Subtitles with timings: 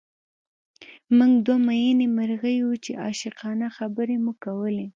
[1.17, 4.87] موږ دوه مئینې مرغۍ وو چې عاشقانه خبرې مو کولې